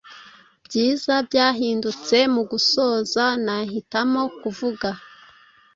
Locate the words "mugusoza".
2.33-3.25